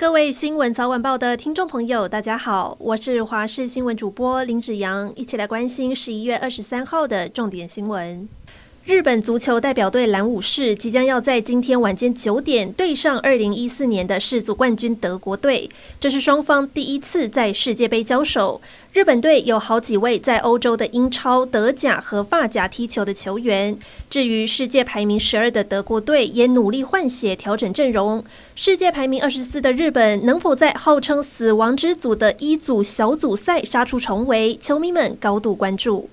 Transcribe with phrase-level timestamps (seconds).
[0.00, 8.26] 各位新闻早晚报的听众朋友，大家好，我是华视新闻主播林子阳，一起来关心十一月二十三号的重点新闻。
[8.86, 15.68] 日本足球代表队蓝武士即将要在今天晚间九点对上二零一四年的世足冠军德国队，
[16.00, 18.60] 这是双方第一次在世界杯交手。
[18.94, 23.78] 日本队有好几位在欧洲的英超、德甲和法甲踢球的球员。
[24.08, 28.24] 至于世界排名十二的德国队，也努力换血调整阵容。
[28.54, 34.56] 世界排名二十四的日本能否在号称“死亡之组”的一组小组赛杀出重围？
[34.56, 36.08] 球迷们高度关注。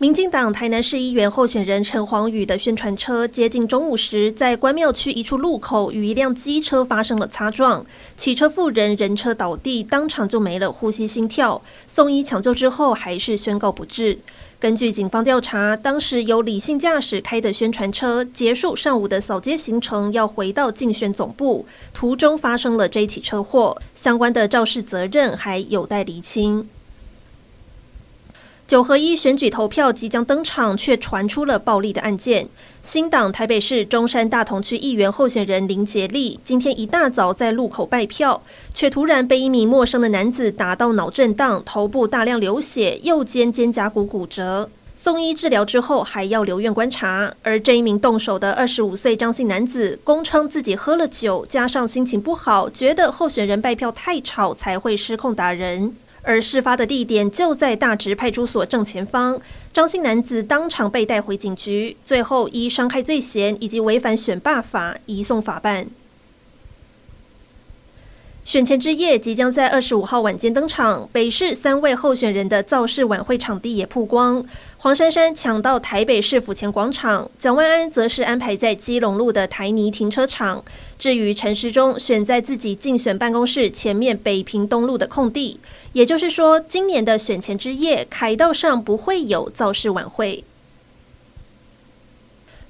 [0.00, 7.84] 民进党台南市议员候选人陈黄宇的宣传车接近中午时，在关庙区一处路口与一辆机车发生了擦撞，
[8.16, 14.20] 骑车妇人人车倒地，当场就没了呼吸心跳，送医抢救之后还是宣告不治。
[14.60, 26.68] 根据警方调查，当时由李姓驾驶开的宣传车结束上午的扫街行程，要回到竞选总部，途中发生了这起车祸，相关的肇事责任还有待厘清。
[28.68, 32.46] 九合一选举投票即将登场，却传出了暴力的案件。
[32.82, 38.42] 新党台北市中山大同区议员候选人林杰利今天一大早在路口拜票，
[38.74, 47.32] 却突然被一名陌生的男子打到脑震荡，头部大量流血，右肩肩胛骨骨折，送医治疗之后还要留院观察。
[47.42, 55.94] 而这一名动手的二十五岁张姓男子，供称自己喝了酒，加上心情不好，觉得候选人拜票太吵，才会失控打人。
[56.22, 59.40] 而事发的地点就在大直派出所正前方，
[59.72, 65.86] 张姓男子当场被带回警局，最后依伤害罪嫌以及违反选罢法移送法办。
[68.48, 74.42] 选前之夜即将在二十五号晚间登场，北市三位候选人的造势晚会场地也曝光。
[74.78, 80.64] 黄珊珊抢到台北市府前广场，蒋万安则是安排在基隆路的台泥停车场。
[80.98, 85.60] 至于陈时中，选在自己竞选办公室前面北平东路的空地。
[85.92, 90.42] 也就是说，今年的选前之夜，凯道上不会有造势晚会。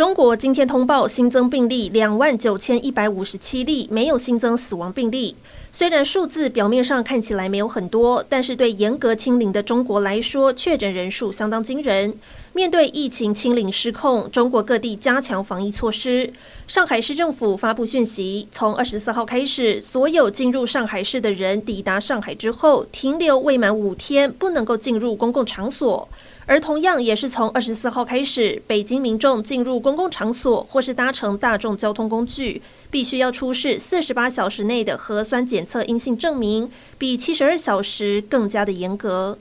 [0.00, 5.36] 中国今天通报新增病例两万九千一百五十七例，没有新增死亡病例。
[5.72, 12.14] 虽然数字表面上看起来没有很多，但是对严格清零的中国来说，确诊人数相当惊人。
[12.54, 16.32] 面对疫情清零失控，中国各地加强防疫措施。
[16.66, 26.08] 上海市政府发布讯息，从二十四号开始，所有进入上海市的人抵达上海之后，停留未满五天，不能够进入公共场所。
[26.50, 36.68] 而同样也是从二十四号开始，北京民众进入公共场所或是搭乘大众交通工具，必须要出示四十八小时内的核酸检测阴性证明，
[36.98, 39.38] 比七十二小时更加的严格。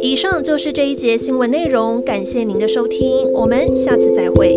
[0.00, 4.56] 以上就是这一节新闻内容，感谢您的收听，我们下次再会。